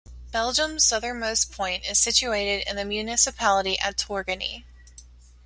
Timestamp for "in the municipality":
2.67-3.77